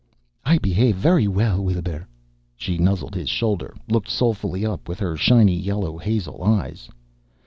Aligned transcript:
"I 0.43 0.57
behave 0.57 0.95
very 0.95 1.27
well, 1.27 1.63
Weelbrrr." 1.63 2.07
She 2.55 2.79
nuzzled 2.79 3.13
his 3.13 3.29
shoulder, 3.29 3.77
looked 3.87 4.09
soulfully 4.09 4.65
up 4.65 4.89
with 4.89 4.97
her 4.99 5.15
shiny 5.15 5.55
yellow 5.55 5.95
hazel 5.99 6.43
eyes. 6.43 6.89